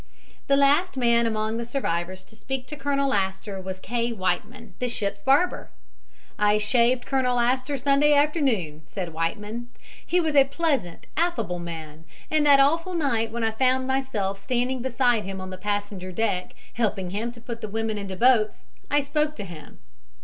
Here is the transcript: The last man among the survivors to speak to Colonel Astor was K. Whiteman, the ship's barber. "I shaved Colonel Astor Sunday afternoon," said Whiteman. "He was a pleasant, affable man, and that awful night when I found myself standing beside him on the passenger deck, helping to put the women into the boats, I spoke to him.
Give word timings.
The 0.47 0.57
last 0.57 0.97
man 0.97 1.27
among 1.27 1.57
the 1.57 1.63
survivors 1.63 2.23
to 2.23 2.35
speak 2.35 2.65
to 2.65 2.75
Colonel 2.75 3.13
Astor 3.13 3.61
was 3.61 3.77
K. 3.77 4.11
Whiteman, 4.11 4.73
the 4.79 4.89
ship's 4.89 5.21
barber. 5.21 5.69
"I 6.39 6.57
shaved 6.57 7.05
Colonel 7.05 7.39
Astor 7.39 7.77
Sunday 7.77 8.13
afternoon," 8.15 8.81
said 8.83 9.13
Whiteman. 9.13 9.69
"He 10.03 10.19
was 10.19 10.33
a 10.33 10.45
pleasant, 10.45 11.05
affable 11.15 11.59
man, 11.59 12.05
and 12.31 12.43
that 12.47 12.59
awful 12.59 12.95
night 12.95 13.31
when 13.31 13.43
I 13.43 13.51
found 13.51 13.85
myself 13.85 14.39
standing 14.39 14.81
beside 14.81 15.23
him 15.23 15.39
on 15.39 15.51
the 15.51 15.57
passenger 15.59 16.11
deck, 16.11 16.53
helping 16.73 17.11
to 17.31 17.39
put 17.39 17.61
the 17.61 17.69
women 17.69 17.99
into 17.99 18.15
the 18.15 18.19
boats, 18.25 18.65
I 18.89 19.01
spoke 19.01 19.35
to 19.35 19.43
him. 19.43 19.77